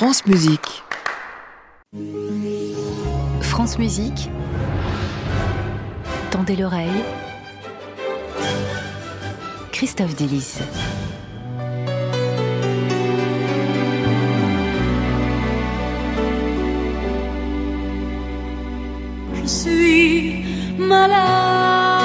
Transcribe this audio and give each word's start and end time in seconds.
France 0.00 0.24
Musique. 0.24 0.82
France 3.42 3.78
Musique. 3.78 4.30
Tendez 6.30 6.56
l'oreille. 6.56 7.04
Christophe 9.72 10.16
Delis. 10.16 10.60
Je 19.34 19.46
suis 19.46 20.46
malade, 20.78 21.99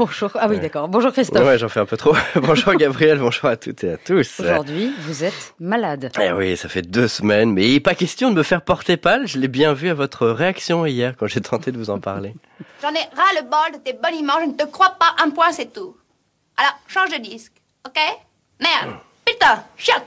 Bonjour. 0.00 0.30
Ah 0.34 0.48
oui, 0.48 0.58
d'accord. 0.58 0.88
Bonjour 0.88 1.12
Christophe. 1.12 1.44
Ouais, 1.44 1.58
j'en 1.58 1.68
fais 1.68 1.80
un 1.80 1.84
peu 1.84 1.98
trop. 1.98 2.16
bonjour 2.36 2.72
Gabriel, 2.72 3.18
bonjour 3.18 3.50
à 3.50 3.58
toutes 3.58 3.84
et 3.84 3.92
à 3.92 3.96
tous. 3.98 4.40
Aujourd'hui, 4.40 4.94
vous 5.00 5.24
êtes 5.24 5.54
malade. 5.60 6.10
Eh 6.18 6.32
oui, 6.32 6.56
ça 6.56 6.70
fait 6.70 6.80
deux 6.80 7.06
semaines, 7.06 7.52
mais 7.52 7.68
il 7.68 7.74
n'est 7.74 7.80
pas 7.80 7.94
question 7.94 8.30
de 8.30 8.36
me 8.36 8.42
faire 8.42 8.62
porter 8.62 8.96
pâle. 8.96 9.26
Je 9.26 9.38
l'ai 9.38 9.46
bien 9.46 9.74
vu 9.74 9.90
à 9.90 9.94
votre 9.94 10.26
réaction 10.28 10.86
hier 10.86 11.14
quand 11.18 11.26
j'ai 11.26 11.42
tenté 11.42 11.70
de 11.70 11.76
vous 11.76 11.90
en 11.90 12.00
parler. 12.00 12.32
J'en 12.82 12.88
ai 12.94 13.04
ras 13.14 13.42
le 13.42 13.42
bol 13.42 13.78
de 13.78 13.84
tes 13.84 13.92
boniments, 13.92 14.40
je 14.40 14.46
ne 14.46 14.54
te 14.54 14.64
crois 14.64 14.96
pas 14.98 15.22
un 15.22 15.28
point, 15.28 15.52
c'est 15.52 15.70
tout. 15.70 15.94
Alors, 16.56 16.78
change 16.88 17.10
de 17.10 17.22
disque, 17.22 17.52
ok? 17.86 18.00
Merde, 18.58 18.96
putain, 19.26 19.62
chiotte 19.76 20.06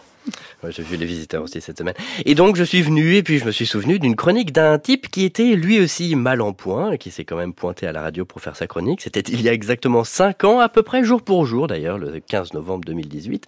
J'ai 0.70 0.84
vu 0.84 0.98
les 0.98 1.06
visiteurs 1.06 1.44
aussi 1.44 1.62
cette 1.62 1.78
semaine. 1.78 1.96
Et 2.26 2.36
donc 2.36 2.56
je 2.56 2.64
suis 2.64 2.82
venu 2.82 3.16
et 3.16 3.24
puis 3.24 3.40
je 3.40 3.46
me 3.46 3.52
suis 3.52 3.66
souvenu 3.66 4.00
d'une 4.00 4.16
chronique 4.16 4.52
d'un 4.52 4.80
type 4.80 5.10
qui 5.10 5.26
était 5.26 5.56
lui 5.56 5.80
aussi 5.80 6.16
mal 6.16 6.42
en 6.42 6.54
point, 6.54 6.98
qui 6.98 7.12
s'est 7.12 7.26
quand 7.26 7.36
même 7.36 7.54
pointé 7.54 7.88
à 7.88 7.92
la 7.92 8.02
radio 8.02 8.26
pour 8.26 8.42
faire 8.42 8.56
sa 8.56 8.68
chronique. 8.68 9.02
C'était 9.02 9.22
il 9.22 9.42
y 9.42 9.50
a 9.50 9.54
exactement 9.54 10.04
cinq 10.04 10.44
ans, 10.44 10.60
à 10.60 10.70
peu 10.70 10.84
près 10.84 11.04
jour 11.04 11.22
pour 11.22 11.46
jour 11.46 11.68
d'ailleurs, 11.68 11.98
le 11.98 12.20
15 12.20 12.54
novembre 12.54 12.86
2018. 12.86 13.46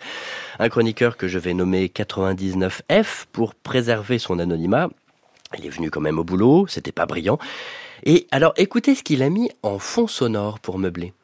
Un 0.60 0.70
chroniqueur 0.70 1.18
que 1.18 1.28
je 1.28 1.40
vais 1.40 1.54
nommer 1.54 1.88
99F 1.88 3.26
pour 3.32 3.56
préserver 3.56 4.20
son 4.20 4.40
anonymat. 4.40 4.90
Il 5.58 5.66
est 5.66 5.70
venu 5.70 5.90
quand 5.90 6.02
même 6.02 6.20
au 6.20 6.24
boulot, 6.24 6.68
c'était 6.68 6.92
pas 6.92 7.06
brillant. 7.06 7.38
Et 8.04 8.28
alors 8.32 8.54
écoutez 8.58 8.96
ce 8.96 9.04
qu'il 9.04 9.24
a 9.24 9.30
mis 9.30 9.50
en 9.64 9.80
fond 9.80 10.08
sonore 10.08 10.60
pour 10.60 10.80
meubler. 10.80 11.14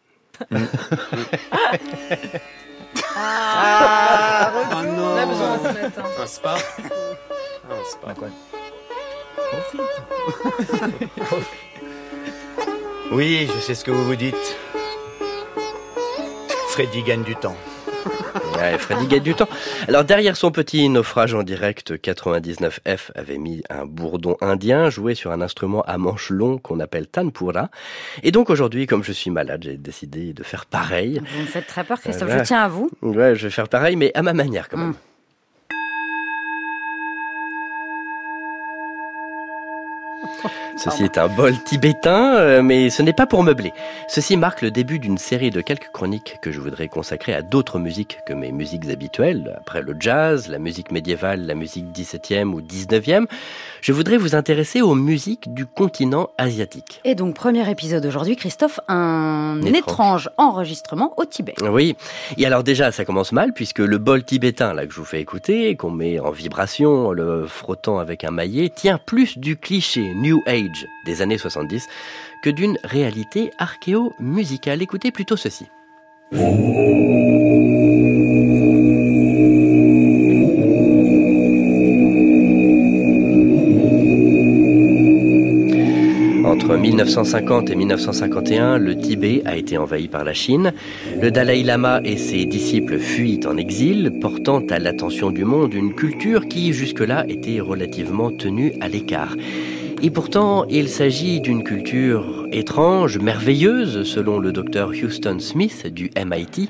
Ah, 3.16 4.52
On 4.73 5.17
a 5.17 5.26
besoin 5.26 5.58
de 5.58 5.67
se 5.67 5.73
mettre. 5.81 6.00
hein. 6.00 6.09
Un 6.22 6.26
spa 6.28 6.56
Un 7.70 7.84
spa. 7.90 8.16
Oui, 13.12 13.50
je 13.54 13.59
sais 13.59 13.76
ce 13.76 13.84
que 13.84 13.92
vous 13.92 14.06
vous 14.06 14.16
dites. 14.16 14.58
Freddy 16.70 17.04
gagne 17.04 17.23
du 17.23 17.36
temps. 17.36 17.56
Ouais, 18.57 18.77
Freddy 18.77 19.07
gagne 19.07 19.23
du 19.23 19.33
temps. 19.33 19.47
Alors 19.88 20.03
derrière 20.03 20.35
son 20.35 20.52
petit 20.52 20.88
naufrage 20.89 21.33
en 21.33 21.44
direct, 21.44 21.94
99F 21.94 23.11
avait 23.16 23.38
mis 23.38 23.63
un 23.69 23.85
bourdon 23.85 24.38
indien 24.41 24.89
joué 24.89 25.16
sur 25.16 25.31
un 25.31 25.41
instrument 25.41 25.81
à 25.83 25.97
manche 25.97 26.30
long 26.30 26.58
qu'on 26.58 26.80
appelle 26.80 27.08
tanpura. 27.08 27.69
Et 28.23 28.31
donc 28.31 28.49
aujourd'hui, 28.49 28.88
comme 28.88 29.03
je 29.03 29.11
suis 29.11 29.31
malade, 29.31 29.63
j'ai 29.63 29.77
décidé 29.77 30.33
de 30.33 30.43
faire 30.43 30.66
pareil. 30.66 31.21
Vous 31.35 31.41
me 31.41 31.47
faites 31.47 31.67
très 31.67 31.83
peur, 31.83 31.99
Christophe. 31.99 32.27
Voilà. 32.27 32.43
Je 32.43 32.47
tiens 32.47 32.61
à 32.61 32.67
vous. 32.67 32.89
Ouais, 33.02 33.35
je 33.35 33.47
vais 33.47 33.52
faire 33.52 33.67
pareil, 33.67 33.95
mais 33.95 34.11
à 34.13 34.21
ma 34.21 34.33
manière 34.33 34.69
quand 34.69 34.77
même. 34.77 34.89
Mm. 34.89 34.95
Ceci 40.77 41.03
est 41.03 41.17
un 41.17 41.27
bol 41.27 41.53
tibétain, 41.64 42.36
euh, 42.36 42.61
mais 42.61 42.89
ce 42.89 43.02
n'est 43.02 43.14
pas 43.14 43.25
pour 43.25 43.44
meubler. 43.44 43.73
Ceci 44.08 44.38
marque 44.38 44.61
le 44.61 44.72
début 44.72 45.00
d'une 45.00 45.17
série 45.17 45.52
de 45.52 45.61
quelques 45.61 45.89
chroniques 45.91 46.38
que 46.41 46.52
je 46.52 46.59
voudrais 46.59 46.88
consacrer 46.88 47.33
à 47.33 47.41
d'autres 47.41 47.77
musiques 47.77 48.19
que 48.25 48.33
mes 48.33 48.52
musiques 48.52 48.89
habituelles. 48.89 49.55
Après 49.59 49.81
le 49.81 49.95
jazz, 49.99 50.47
la 50.47 50.59
musique 50.59 50.92
médiévale, 50.92 51.45
la 51.45 51.55
musique 51.55 51.86
17e 51.94 52.53
ou 52.53 52.61
19e, 52.61 53.25
je 53.82 53.92
voudrais 53.92 54.17
vous 54.17 54.33
intéresser 54.33 54.82
aux 54.82 54.95
musiques 54.95 55.54
du 55.54 55.65
continent 55.65 56.30
asiatique. 56.37 57.02
Et 57.03 57.15
donc, 57.15 57.36
premier 57.36 57.70
épisode 57.70 58.05
aujourd'hui, 58.05 58.36
Christophe, 58.36 58.80
un 58.88 59.59
Étrange. 59.61 59.77
étrange 59.77 60.30
enregistrement 60.38 61.14
au 61.17 61.26
Tibet. 61.26 61.55
Oui, 61.61 61.95
et 62.38 62.45
alors 62.45 62.64
déjà 62.64 62.92
ça 62.92 63.05
commence 63.05 63.32
mal 63.32 63.53
puisque 63.53 63.80
le 63.80 63.98
bol 63.98 64.23
tibétain 64.23 64.73
là 64.73 64.86
que 64.86 64.93
je 64.93 64.99
vous 64.99 65.05
fais 65.05 65.21
écouter, 65.21 65.76
qu'on 65.76 65.92
met 65.92 66.20
en 66.20 66.32
vibration, 66.32 67.08
en 67.08 67.11
le 67.11 67.45
frottant 67.45 67.99
avec 67.99 68.23
un 68.23 68.32
maillet, 68.32 68.70
tient 68.70 68.98
plus 68.98 69.38
du 69.38 69.58
cliché 69.58 70.14
New 70.15 70.42
Age 70.48 70.61
des 71.05 71.22
années 71.22 71.38
70 71.38 71.88
que 72.42 72.49
d'une 72.49 72.77
réalité 72.83 73.52
archéo-musicale. 73.58 74.82
Écoutez 74.82 75.11
plutôt 75.11 75.38
ceci. 75.38 75.67
Entre 86.52 86.76
1950 86.76 87.70
et 87.70 87.76
1951, 87.76 88.77
le 88.77 88.98
Tibet 88.98 89.42
a 89.45 89.55
été 89.55 89.77
envahi 89.77 90.08
par 90.08 90.23
la 90.23 90.33
Chine. 90.33 90.73
Le 91.21 91.32
Dalai 91.32 91.64
Lama 91.64 92.02
et 92.04 92.17
ses 92.17 92.45
disciples 92.45 93.00
fuient 93.00 93.39
en 93.45 93.58
exil, 93.58 94.20
portant 94.21 94.60
à 94.70 94.77
l'attention 94.77 95.32
du 95.32 95.44
monde 95.44 95.73
une 95.73 95.95
culture 95.95 96.48
qui 96.48 96.73
jusque-là 96.73 97.26
était 97.27 97.61
relativement 97.61 98.32
tenue 98.32 98.73
à 98.80 98.89
l'écart. 98.89 99.36
Et 100.04 100.10
pourtant, 100.10 100.66
il 100.66 100.89
s'agit 100.89 101.42
d'une 101.42 101.64
culture 101.64 102.48
étrange, 102.52 103.20
merveilleuse, 103.20 104.02
selon 104.04 104.39
le 104.39 104.52
docteur 104.52 104.89
Houston 104.89 105.38
Smith 105.38 105.86
du 105.94 106.10
MIT. 106.17 106.70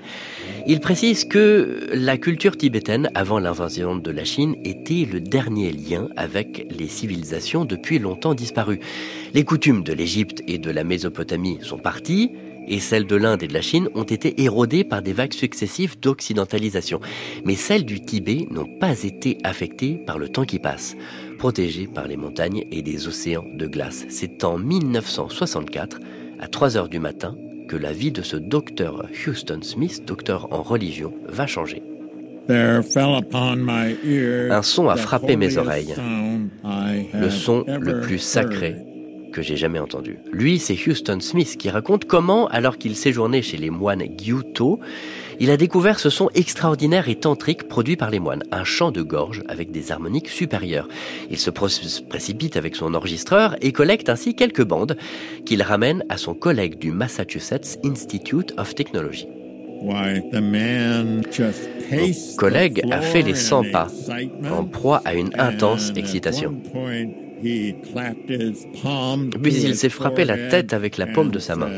Il 0.67 0.81
précise 0.81 1.23
que 1.23 1.87
la 1.93 2.17
culture 2.17 2.57
tibétaine, 2.57 3.09
avant 3.15 3.39
l'invasion 3.39 3.95
de 3.95 4.11
la 4.11 4.25
Chine, 4.25 4.57
était 4.65 5.07
le 5.09 5.21
dernier 5.21 5.71
lien 5.71 6.09
avec 6.17 6.67
les 6.77 6.89
civilisations 6.89 7.63
depuis 7.63 7.99
longtemps 7.99 8.33
disparues. 8.33 8.81
Les 9.33 9.45
coutumes 9.45 9.83
de 9.83 9.93
l'Égypte 9.93 10.43
et 10.49 10.57
de 10.57 10.69
la 10.69 10.83
Mésopotamie 10.83 11.59
sont 11.61 11.77
parties, 11.77 12.31
et 12.67 12.79
celles 12.79 13.05
de 13.05 13.15
l'Inde 13.15 13.43
et 13.43 13.47
de 13.47 13.53
la 13.53 13.61
Chine 13.61 13.89
ont 13.95 14.03
été 14.03 14.41
érodées 14.41 14.83
par 14.83 15.01
des 15.01 15.13
vagues 15.13 15.33
successives 15.33 15.99
d'occidentalisation. 15.99 16.99
Mais 17.45 17.55
celles 17.55 17.85
du 17.85 18.01
Tibet 18.01 18.47
n'ont 18.49 18.69
pas 18.79 19.03
été 19.03 19.37
affectées 19.43 19.95
par 20.05 20.17
le 20.17 20.29
temps 20.29 20.45
qui 20.45 20.59
passe, 20.59 20.95
protégées 21.37 21.87
par 21.87 22.07
les 22.07 22.17
montagnes 22.17 22.65
et 22.71 22.81
des 22.81 23.07
océans 23.07 23.45
de 23.53 23.67
glace. 23.67 24.05
C'est 24.09 24.43
en 24.43 24.57
1964, 24.57 25.99
à 26.39 26.47
3 26.47 26.77
heures 26.77 26.89
du 26.89 26.99
matin, 26.99 27.35
que 27.67 27.75
la 27.75 27.93
vie 27.93 28.11
de 28.11 28.21
ce 28.21 28.37
docteur 28.37 29.05
Houston 29.25 29.59
Smith, 29.61 30.03
docteur 30.05 30.51
en 30.51 30.61
religion, 30.61 31.13
va 31.27 31.47
changer. 31.47 31.81
Un 32.49 32.81
Un 34.51 34.61
son 34.61 34.89
a 34.89 34.97
frappé 34.97 35.37
mes 35.37 35.57
oreilles. 35.57 35.95
Le 37.13 37.29
son 37.29 37.63
le 37.67 38.01
plus 38.01 38.19
sacré 38.19 38.75
que 39.31 39.41
j'ai 39.41 39.57
jamais 39.57 39.79
entendu. 39.79 40.17
Lui, 40.31 40.59
c'est 40.59 40.77
Houston 40.87 41.19
Smith 41.19 41.57
qui 41.57 41.69
raconte 41.69 42.05
comment, 42.05 42.47
alors 42.47 42.77
qu'il 42.77 42.95
séjournait 42.95 43.41
chez 43.41 43.57
les 43.57 43.69
moines 43.69 44.03
Gyuto, 44.17 44.79
il 45.39 45.49
a 45.49 45.57
découvert 45.57 45.99
ce 45.99 46.11
son 46.11 46.29
extraordinaire 46.35 47.09
et 47.09 47.15
tantrique 47.15 47.67
produit 47.67 47.95
par 47.95 48.11
les 48.11 48.19
moines, 48.19 48.43
un 48.51 48.63
chant 48.63 48.91
de 48.91 49.01
gorge 49.01 49.41
avec 49.47 49.71
des 49.71 49.91
harmoniques 49.91 50.29
supérieures. 50.29 50.87
Il 51.31 51.39
se 51.39 51.49
précipite 51.49 52.57
avec 52.57 52.75
son 52.75 52.93
enregistreur 52.93 53.55
et 53.61 53.71
collecte 53.71 54.09
ainsi 54.09 54.35
quelques 54.35 54.63
bandes 54.63 54.97
qu'il 55.45 55.63
ramène 55.63 56.03
à 56.09 56.17
son 56.17 56.35
collègue 56.35 56.77
du 56.77 56.91
Massachusetts 56.91 57.79
Institute 57.83 58.53
of 58.57 58.75
Technology. 58.75 59.27
Mon 59.83 61.21
collègue 62.37 62.83
a 62.91 63.01
fait 63.01 63.23
les 63.23 63.33
100 63.33 63.71
pas, 63.71 63.87
en 64.51 64.63
proie 64.65 65.01
à 65.05 65.15
une 65.15 65.31
intense 65.39 65.91
excitation. 65.95 66.55
Puis 69.41 69.63
il 69.63 69.75
s'est 69.75 69.89
frappé 69.89 70.25
la 70.25 70.37
tête 70.49 70.73
avec 70.73 70.97
la 70.97 71.07
paume 71.07 71.31
de 71.31 71.39
sa 71.39 71.55
main. 71.55 71.69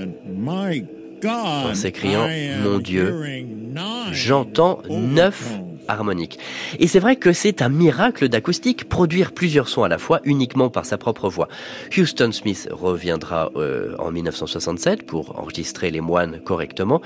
En 1.25 1.74
s'écriant 1.74 2.28
Mon 2.63 2.79
Dieu, 2.79 3.13
J'entends 4.11 4.82
neuf 4.90 5.59
harmoniques. 5.88 6.40
Et 6.80 6.88
c'est 6.88 7.00
vrai 7.00 7.16
que 7.16 7.34
c'est 7.34 7.62
un 7.62 7.70
miracle 7.70 8.30
d'acoustique, 8.30 8.90
produire 8.90 9.32
plusieurs 9.32 9.68
sons 9.68 9.84
à 9.84 9.90
la 9.90 9.97
fois 9.97 10.20
uniquement 10.24 10.70
par 10.70 10.85
sa 10.85 10.97
propre 10.97 11.30
voix. 11.30 11.47
Houston 11.97 12.32
Smith 12.32 12.68
reviendra 12.72 13.52
euh, 13.56 13.96
en 14.00 14.12
1967 14.12 15.06
pour 15.06 15.40
enregistrer 15.40 15.91
les 15.91 16.02
moines 16.02 16.40
correctement, 16.41 17.02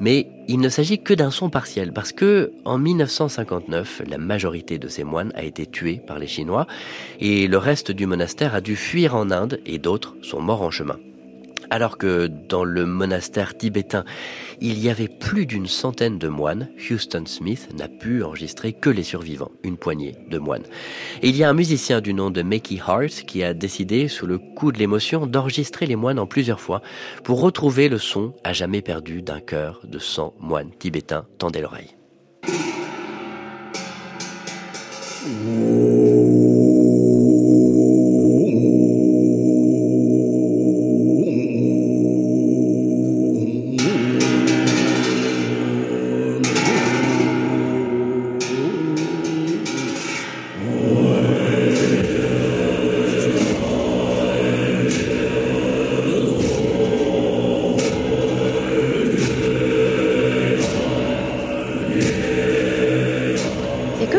mais 0.00 0.28
il 0.48 0.60
ne 0.60 0.68
s'agit 0.68 0.98
que 0.98 1.14
d'un 1.14 1.30
son 1.30 1.50
partiel 1.50 1.92
parce 1.92 2.12
que 2.12 2.52
en 2.64 2.78
1959, 2.78 4.02
la 4.06 4.18
majorité 4.18 4.78
de 4.78 4.88
ces 4.88 5.04
moines 5.04 5.32
a 5.34 5.42
été 5.42 5.66
tuée 5.66 6.00
par 6.06 6.18
les 6.18 6.26
Chinois 6.26 6.66
et 7.20 7.46
le 7.46 7.58
reste 7.58 7.90
du 7.90 8.06
monastère 8.06 8.54
a 8.54 8.60
dû 8.60 8.76
fuir 8.76 9.14
en 9.14 9.30
Inde 9.30 9.60
et 9.66 9.78
d'autres 9.78 10.16
sont 10.22 10.40
morts 10.40 10.62
en 10.62 10.70
chemin. 10.70 10.98
Alors 11.70 11.98
que 11.98 12.26
dans 12.26 12.64
le 12.64 12.86
monastère 12.86 13.56
tibétain, 13.56 14.04
il 14.60 14.78
y 14.78 14.88
avait 14.88 15.08
plus 15.08 15.46
d'une 15.46 15.66
centaine 15.66 16.18
de 16.18 16.28
moines, 16.28 16.68
Houston 16.90 17.24
Smith 17.26 17.68
n'a 17.76 17.88
pu 17.88 18.22
enregistrer 18.22 18.72
que 18.72 18.90
les 18.90 19.02
survivants, 19.02 19.50
une 19.62 19.76
poignée 19.76 20.14
de 20.30 20.38
moines. 20.38 20.64
Il 21.22 21.36
y 21.36 21.44
a 21.44 21.50
un 21.50 21.54
musicien 21.54 22.00
du 22.00 22.14
nom 22.14 22.30
de 22.30 22.42
Mickey 22.42 22.80
Hart 22.84 23.24
qui 23.26 23.42
a 23.42 23.52
décidé, 23.52 24.08
sous 24.08 24.26
le 24.26 24.38
coup 24.38 24.72
de 24.72 24.78
l'émotion, 24.78 25.26
d'enregistrer 25.26 25.86
les 25.86 25.96
moines 25.96 26.18
en 26.18 26.26
plusieurs 26.26 26.60
fois 26.60 26.80
pour 27.22 27.40
retrouver 27.40 27.88
le 27.88 27.98
son 27.98 28.34
à 28.44 28.52
jamais 28.52 28.82
perdu 28.82 29.22
d'un 29.22 29.40
chœur 29.40 29.80
de 29.84 29.98
100 29.98 30.34
moines 30.40 30.70
tibétains. 30.78 31.26
Tendez 31.38 31.60
l'oreille. 31.60 31.94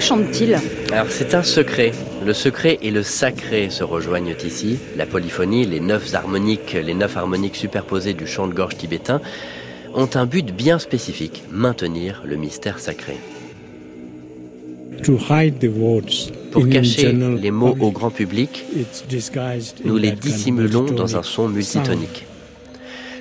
Chante-t-il 0.09 0.57
Alors 0.91 1.05
c'est 1.09 1.35
un 1.35 1.43
secret. 1.43 1.91
Le 2.25 2.33
secret 2.33 2.79
et 2.81 2.89
le 2.89 3.03
sacré 3.03 3.69
se 3.69 3.83
rejoignent 3.83 4.35
ici. 4.43 4.79
La 4.97 5.05
polyphonie, 5.05 5.65
les 5.65 5.79
neuf 5.79 6.15
harmoniques, 6.15 6.73
les 6.73 6.95
neuf 6.95 7.15
harmoniques 7.15 7.55
superposées 7.55 8.15
du 8.15 8.25
chant 8.25 8.47
de 8.47 8.53
gorge 8.53 8.75
tibétain 8.75 9.21
ont 9.93 10.09
un 10.15 10.25
but 10.25 10.51
bien 10.51 10.79
spécifique, 10.79 11.43
maintenir 11.51 12.23
le 12.25 12.37
mystère 12.37 12.79
sacré. 12.79 13.17
Pour 16.51 16.67
cacher 16.69 17.13
les 17.13 17.51
mots 17.51 17.77
au 17.79 17.91
grand 17.91 18.09
public, 18.09 18.65
nous 19.85 19.97
les 19.97 20.11
dissimulons 20.11 20.85
dans 20.85 21.17
un 21.17 21.23
son 21.23 21.49
multitonique. 21.49 22.25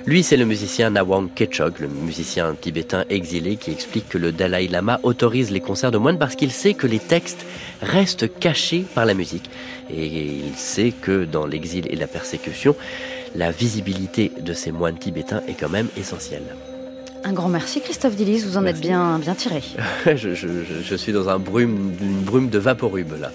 Lui, 0.09 0.23
c'est 0.23 0.37
le 0.37 0.45
musicien 0.45 0.89
Nawang 0.89 1.27
Kechog, 1.35 1.73
le 1.81 1.87
musicien 1.87 2.55
tibétain 2.59 3.05
exilé, 3.11 3.57
qui 3.57 3.69
explique 3.69 4.09
que 4.09 4.17
le 4.17 4.31
Dalai 4.31 4.67
Lama 4.67 4.99
autorise 5.03 5.51
les 5.51 5.59
concerts 5.59 5.91
de 5.91 5.99
moines 5.99 6.17
parce 6.17 6.35
qu'il 6.35 6.49
sait 6.51 6.73
que 6.73 6.87
les 6.87 6.97
textes 6.97 7.45
restent 7.83 8.27
cachés 8.39 8.85
par 8.95 9.05
la 9.05 9.13
musique. 9.13 9.47
Et 9.93 10.07
il 10.07 10.55
sait 10.55 10.93
que 10.99 11.25
dans 11.25 11.45
l'exil 11.45 11.85
et 11.91 11.95
la 11.95 12.07
persécution, 12.07 12.75
la 13.35 13.51
visibilité 13.51 14.31
de 14.41 14.53
ces 14.53 14.71
moines 14.71 14.97
tibétains 14.97 15.43
est 15.47 15.53
quand 15.53 15.69
même 15.69 15.89
essentielle. 15.95 16.55
Un 17.23 17.33
grand 17.33 17.49
merci 17.49 17.79
Christophe 17.79 18.15
Dillis, 18.15 18.39
vous 18.47 18.57
en 18.57 18.61
Merci. 18.61 18.79
êtes 18.79 18.87
bien, 18.87 19.19
bien 19.19 19.35
tiré. 19.35 19.61
je, 20.07 20.15
je- 20.33 20.33
je- 20.33 20.81
je 20.83 20.95
suis 20.95 21.11
dans 21.11 21.29
un 21.29 21.37
brume, 21.37 21.93
une 22.01 22.21
brume 22.21 22.49
de 22.49 22.57
vaporub 22.57 23.11
là. 23.21 23.31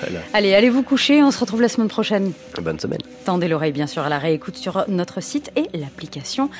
Voilà. 0.00 0.20
Allez, 0.32 0.54
allez 0.54 0.70
vous 0.70 0.82
coucher, 0.82 1.22
on 1.22 1.30
se 1.30 1.38
retrouve 1.38 1.62
la 1.62 1.68
semaine 1.68 1.88
prochaine. 1.88 2.32
Bonne 2.60 2.78
semaine. 2.78 3.00
Tendez 3.24 3.48
l'oreille 3.48 3.72
bien 3.72 3.86
sûr 3.86 4.02
à 4.02 4.08
la 4.08 4.18
réécoute 4.18 4.56
sur 4.56 4.84
notre 4.88 5.20
site 5.20 5.50
et 5.56 5.68
l'application 5.76 6.50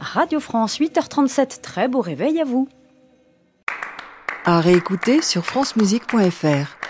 Radio 0.00 0.40
France 0.40 0.78
8h37. 0.78 1.60
Très 1.60 1.88
beau 1.88 2.00
réveil 2.00 2.40
à 2.40 2.44
vous. 2.44 2.68
À 4.44 4.60
réécouter 4.60 5.22
sur 5.22 5.44
francemusique.fr. 5.44 6.83